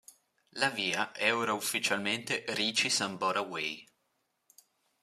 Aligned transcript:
La 0.55 0.69
via 0.71 1.11
è 1.11 1.31
ora 1.31 1.53
ufficialmente 1.53 2.43
Richie 2.47 2.89
Sambora 2.89 3.41
Way. 3.41 3.87